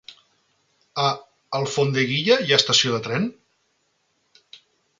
[1.07, 1.09] A
[1.59, 3.29] Alfondeguilla hi ha estació de tren?